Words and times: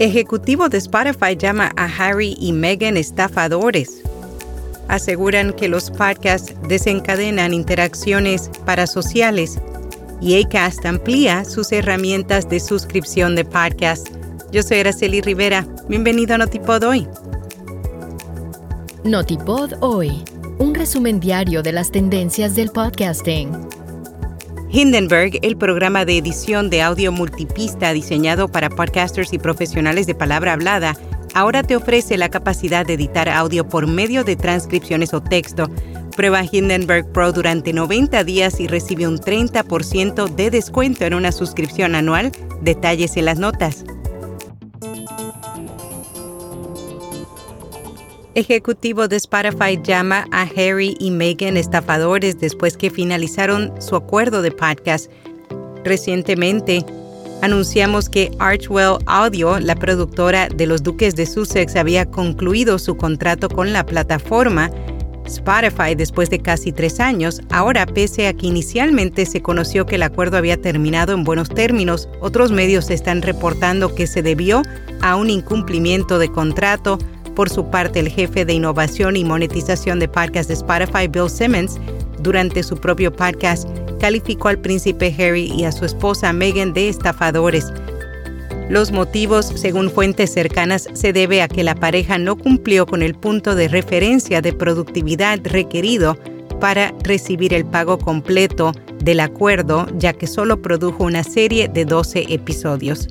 Ejecutivo 0.00 0.70
de 0.70 0.78
Spotify 0.78 1.36
llama 1.36 1.72
a 1.76 1.84
Harry 1.84 2.34
y 2.40 2.54
Meghan 2.54 2.96
estafadores. 2.96 4.00
Aseguran 4.88 5.52
que 5.52 5.68
los 5.68 5.90
podcasts 5.90 6.54
desencadenan 6.66 7.52
interacciones 7.52 8.50
parasociales 8.64 9.58
y 10.22 10.42
Acast 10.42 10.86
amplía 10.86 11.44
sus 11.44 11.70
herramientas 11.70 12.48
de 12.48 12.60
suscripción 12.60 13.36
de 13.36 13.44
podcast. 13.44 14.08
Yo 14.50 14.62
soy 14.62 14.78
Araceli 14.78 15.20
Rivera. 15.20 15.66
Bienvenido 15.86 16.34
a 16.34 16.38
Notipod 16.38 16.82
hoy. 16.82 17.06
Notipod 19.04 19.74
hoy, 19.82 20.24
un 20.58 20.74
resumen 20.74 21.20
diario 21.20 21.62
de 21.62 21.72
las 21.72 21.90
tendencias 21.90 22.56
del 22.56 22.70
podcasting. 22.70 23.50
Hindenburg, 24.72 25.40
el 25.42 25.56
programa 25.56 26.04
de 26.04 26.16
edición 26.16 26.70
de 26.70 26.80
audio 26.80 27.10
multipista 27.10 27.92
diseñado 27.92 28.46
para 28.46 28.70
podcasters 28.70 29.32
y 29.32 29.38
profesionales 29.38 30.06
de 30.06 30.14
palabra 30.14 30.52
hablada, 30.52 30.96
ahora 31.34 31.64
te 31.64 31.74
ofrece 31.74 32.16
la 32.16 32.28
capacidad 32.28 32.86
de 32.86 32.94
editar 32.94 33.28
audio 33.28 33.68
por 33.68 33.88
medio 33.88 34.22
de 34.22 34.36
transcripciones 34.36 35.12
o 35.12 35.20
texto. 35.20 35.68
Prueba 36.16 36.42
Hindenburg 36.48 37.10
Pro 37.10 37.32
durante 37.32 37.72
90 37.72 38.22
días 38.22 38.60
y 38.60 38.68
recibe 38.68 39.08
un 39.08 39.18
30% 39.18 40.28
de 40.28 40.50
descuento 40.50 41.04
en 41.04 41.14
una 41.14 41.32
suscripción 41.32 41.96
anual. 41.96 42.30
Detalles 42.62 43.16
en 43.16 43.24
las 43.24 43.40
notas. 43.40 43.84
Ejecutivo 48.34 49.08
de 49.08 49.16
Spotify 49.16 49.78
llama 49.82 50.26
a 50.30 50.42
Harry 50.42 50.96
y 50.98 51.10
Meghan 51.10 51.56
estafadores 51.56 52.38
después 52.38 52.76
que 52.76 52.90
finalizaron 52.90 53.72
su 53.80 53.96
acuerdo 53.96 54.42
de 54.42 54.50
podcast. 54.50 55.10
Recientemente, 55.84 56.84
anunciamos 57.42 58.08
que 58.08 58.30
Archwell 58.38 58.98
Audio, 59.06 59.58
la 59.58 59.74
productora 59.74 60.48
de 60.48 60.66
los 60.66 60.82
Duques 60.82 61.16
de 61.16 61.26
Sussex, 61.26 61.76
había 61.76 62.06
concluido 62.10 62.78
su 62.78 62.96
contrato 62.96 63.48
con 63.48 63.72
la 63.72 63.84
plataforma 63.84 64.70
Spotify 65.26 65.94
después 65.94 66.28
de 66.30 66.40
casi 66.40 66.72
tres 66.72 67.00
años. 67.00 67.40
Ahora, 67.50 67.86
pese 67.86 68.26
a 68.26 68.34
que 68.34 68.46
inicialmente 68.46 69.26
se 69.26 69.40
conoció 69.40 69.86
que 69.86 69.94
el 69.94 70.02
acuerdo 70.02 70.36
había 70.36 70.60
terminado 70.60 71.12
en 71.12 71.24
buenos 71.24 71.48
términos, 71.48 72.08
otros 72.20 72.52
medios 72.52 72.90
están 72.90 73.22
reportando 73.22 73.94
que 73.94 74.06
se 74.06 74.22
debió 74.22 74.62
a 75.00 75.16
un 75.16 75.30
incumplimiento 75.30 76.18
de 76.18 76.30
contrato 76.30 76.98
por 77.40 77.48
su 77.48 77.70
parte, 77.70 78.00
el 78.00 78.10
jefe 78.10 78.44
de 78.44 78.52
innovación 78.52 79.16
y 79.16 79.24
monetización 79.24 79.98
de 79.98 80.08
podcast 80.08 80.46
de 80.46 80.52
Spotify, 80.52 81.08
Bill 81.08 81.30
Simmons, 81.30 81.80
durante 82.18 82.62
su 82.62 82.76
propio 82.76 83.10
podcast, 83.10 83.66
calificó 83.98 84.48
al 84.48 84.58
príncipe 84.58 85.06
Harry 85.18 85.50
y 85.50 85.64
a 85.64 85.72
su 85.72 85.86
esposa 85.86 86.34
Meghan 86.34 86.74
de 86.74 86.90
estafadores. 86.90 87.72
Los 88.68 88.92
motivos, 88.92 89.46
según 89.56 89.88
fuentes 89.88 90.34
cercanas, 90.34 90.86
se 90.92 91.14
debe 91.14 91.40
a 91.40 91.48
que 91.48 91.64
la 91.64 91.74
pareja 91.74 92.18
no 92.18 92.36
cumplió 92.36 92.84
con 92.84 93.02
el 93.02 93.14
punto 93.14 93.54
de 93.54 93.68
referencia 93.68 94.42
de 94.42 94.52
productividad 94.52 95.40
requerido 95.42 96.18
para 96.60 96.92
recibir 97.04 97.54
el 97.54 97.64
pago 97.64 97.96
completo 97.96 98.72
del 99.02 99.20
acuerdo, 99.20 99.86
ya 99.96 100.12
que 100.12 100.26
solo 100.26 100.60
produjo 100.60 101.04
una 101.04 101.24
serie 101.24 101.68
de 101.68 101.86
12 101.86 102.34
episodios 102.34 103.08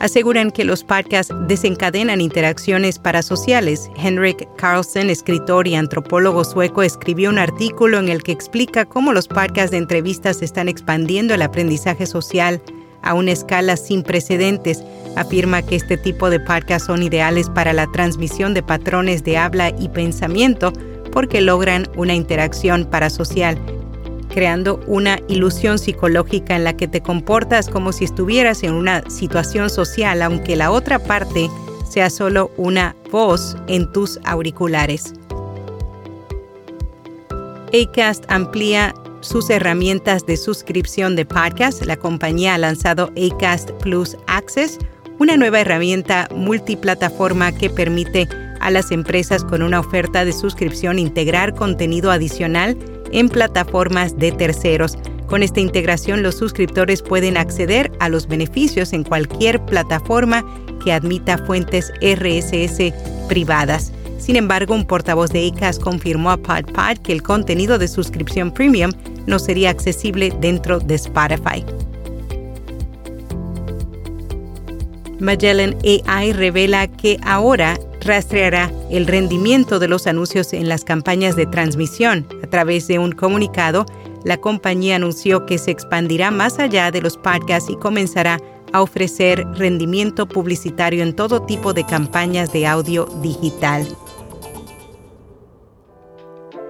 aseguran 0.00 0.50
que 0.50 0.64
los 0.64 0.82
podcasts 0.82 1.32
desencadenan 1.46 2.20
interacciones 2.20 2.98
parasociales. 2.98 3.90
Henrik 3.96 4.48
Carlsen, 4.56 5.10
escritor 5.10 5.68
y 5.68 5.76
antropólogo 5.76 6.42
sueco, 6.44 6.82
escribió 6.82 7.30
un 7.30 7.38
artículo 7.38 7.98
en 7.98 8.08
el 8.08 8.22
que 8.22 8.32
explica 8.32 8.86
cómo 8.86 9.12
los 9.12 9.28
podcasts 9.28 9.70
de 9.70 9.76
entrevistas 9.76 10.42
están 10.42 10.68
expandiendo 10.68 11.34
el 11.34 11.42
aprendizaje 11.42 12.06
social 12.06 12.60
a 13.02 13.14
una 13.14 13.32
escala 13.32 13.76
sin 13.76 14.02
precedentes. 14.02 14.82
Afirma 15.16 15.62
que 15.62 15.76
este 15.76 15.96
tipo 15.96 16.30
de 16.30 16.40
podcasts 16.40 16.86
son 16.86 17.02
ideales 17.02 17.50
para 17.50 17.72
la 17.72 17.86
transmisión 17.92 18.54
de 18.54 18.62
patrones 18.62 19.22
de 19.22 19.36
habla 19.36 19.70
y 19.78 19.88
pensamiento 19.88 20.72
porque 21.12 21.40
logran 21.40 21.88
una 21.96 22.14
interacción 22.14 22.84
parasocial 22.84 23.58
creando 24.30 24.80
una 24.86 25.18
ilusión 25.28 25.78
psicológica 25.78 26.56
en 26.56 26.64
la 26.64 26.76
que 26.76 26.88
te 26.88 27.02
comportas 27.02 27.68
como 27.68 27.92
si 27.92 28.04
estuvieras 28.04 28.62
en 28.62 28.72
una 28.74 29.08
situación 29.10 29.68
social, 29.68 30.22
aunque 30.22 30.56
la 30.56 30.70
otra 30.70 30.98
parte 30.98 31.50
sea 31.88 32.08
solo 32.08 32.50
una 32.56 32.96
voz 33.10 33.56
en 33.66 33.90
tus 33.92 34.18
auriculares. 34.24 35.12
Acast 37.72 38.24
amplía 38.28 38.94
sus 39.20 39.50
herramientas 39.50 40.24
de 40.26 40.36
suscripción 40.36 41.14
de 41.16 41.26
podcast. 41.26 41.84
La 41.84 41.96
compañía 41.96 42.54
ha 42.54 42.58
lanzado 42.58 43.12
Acast 43.16 43.70
Plus 43.82 44.16
Access, 44.26 44.78
una 45.18 45.36
nueva 45.36 45.60
herramienta 45.60 46.28
multiplataforma 46.34 47.52
que 47.52 47.70
permite 47.70 48.28
a 48.60 48.70
las 48.70 48.90
empresas 48.90 49.44
con 49.44 49.62
una 49.62 49.80
oferta 49.80 50.24
de 50.24 50.32
suscripción 50.32 50.98
integrar 50.98 51.54
contenido 51.54 52.10
adicional 52.10 52.76
en 53.12 53.28
plataformas 53.28 54.18
de 54.18 54.32
terceros. 54.32 54.98
Con 55.26 55.42
esta 55.42 55.60
integración 55.60 56.22
los 56.22 56.36
suscriptores 56.36 57.02
pueden 57.02 57.36
acceder 57.36 57.92
a 58.00 58.08
los 58.08 58.26
beneficios 58.26 58.92
en 58.92 59.04
cualquier 59.04 59.64
plataforma 59.64 60.44
que 60.84 60.92
admita 60.92 61.38
fuentes 61.38 61.92
RSS 62.00 62.92
privadas. 63.28 63.92
Sin 64.18 64.36
embargo, 64.36 64.74
un 64.74 64.86
portavoz 64.86 65.30
de 65.30 65.42
ICAS 65.42 65.78
confirmó 65.78 66.30
a 66.30 66.36
PodPod 66.36 66.98
que 67.02 67.12
el 67.12 67.22
contenido 67.22 67.78
de 67.78 67.88
suscripción 67.88 68.52
premium 68.52 68.92
no 69.26 69.38
sería 69.38 69.70
accesible 69.70 70.32
dentro 70.40 70.78
de 70.78 70.96
Spotify. 70.96 71.64
Magellan 75.20 75.76
AI 75.84 76.32
revela 76.32 76.86
que 76.88 77.18
ahora 77.22 77.78
rastreará 78.00 78.72
el 78.90 79.06
rendimiento 79.06 79.78
de 79.78 79.88
los 79.88 80.06
anuncios 80.06 80.52
en 80.52 80.68
las 80.68 80.84
campañas 80.84 81.36
de 81.36 81.46
transmisión. 81.46 82.26
A 82.42 82.46
través 82.46 82.88
de 82.88 82.98
un 82.98 83.12
comunicado, 83.12 83.86
la 84.24 84.38
compañía 84.38 84.96
anunció 84.96 85.46
que 85.46 85.58
se 85.58 85.70
expandirá 85.70 86.30
más 86.30 86.58
allá 86.58 86.90
de 86.90 87.02
los 87.02 87.16
podcasts 87.16 87.70
y 87.70 87.76
comenzará 87.76 88.40
a 88.72 88.82
ofrecer 88.82 89.46
rendimiento 89.54 90.26
publicitario 90.26 91.02
en 91.02 91.14
todo 91.14 91.42
tipo 91.42 91.72
de 91.72 91.84
campañas 91.84 92.52
de 92.52 92.66
audio 92.66 93.06
digital. 93.22 93.86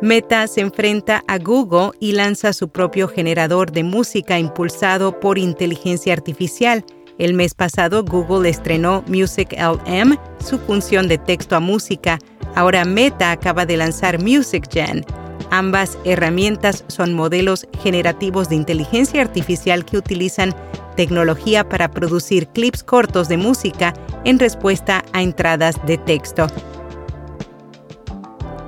Meta 0.00 0.48
se 0.48 0.62
enfrenta 0.62 1.22
a 1.28 1.38
Google 1.38 1.92
y 2.00 2.12
lanza 2.12 2.52
su 2.52 2.68
propio 2.68 3.06
generador 3.06 3.70
de 3.70 3.84
música 3.84 4.36
impulsado 4.36 5.20
por 5.20 5.38
inteligencia 5.38 6.12
artificial. 6.12 6.84
El 7.22 7.34
mes 7.34 7.54
pasado 7.54 8.02
Google 8.02 8.50
estrenó 8.50 9.04
Music 9.06 9.52
LM, 9.56 10.18
su 10.44 10.58
función 10.58 11.06
de 11.06 11.18
texto 11.18 11.54
a 11.54 11.60
música. 11.60 12.18
Ahora 12.56 12.84
Meta 12.84 13.30
acaba 13.30 13.64
de 13.64 13.76
lanzar 13.76 14.20
Music 14.20 14.68
Gen. 14.68 15.06
Ambas 15.52 15.96
herramientas 16.04 16.84
son 16.88 17.14
modelos 17.14 17.68
generativos 17.80 18.48
de 18.48 18.56
inteligencia 18.56 19.22
artificial 19.22 19.84
que 19.84 19.98
utilizan 19.98 20.52
tecnología 20.96 21.68
para 21.68 21.92
producir 21.92 22.48
clips 22.48 22.82
cortos 22.82 23.28
de 23.28 23.36
música 23.36 23.94
en 24.24 24.40
respuesta 24.40 25.04
a 25.12 25.22
entradas 25.22 25.76
de 25.86 25.98
texto. 25.98 26.48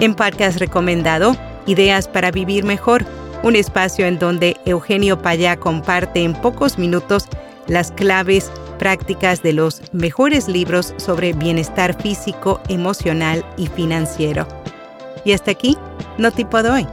En 0.00 0.14
podcast 0.14 0.58
recomendado, 0.58 1.36
Ideas 1.66 2.08
para 2.08 2.30
Vivir 2.30 2.64
Mejor, 2.64 3.04
un 3.42 3.56
espacio 3.56 4.06
en 4.06 4.18
donde 4.18 4.56
Eugenio 4.64 5.20
Payá 5.20 5.58
comparte 5.58 6.22
en 6.22 6.32
pocos 6.32 6.78
minutos 6.78 7.28
las 7.68 7.92
claves 7.92 8.50
prácticas 8.78 9.42
de 9.42 9.52
los 9.52 9.82
mejores 9.92 10.48
libros 10.48 10.94
sobre 10.96 11.32
bienestar 11.32 12.00
físico, 12.00 12.60
emocional 12.68 13.44
y 13.56 13.66
financiero. 13.66 14.46
Y 15.24 15.32
hasta 15.32 15.50
aquí, 15.50 15.76
no 16.16 16.30
tipo 16.32 16.62
de 16.62 16.70
hoy. 16.70 16.86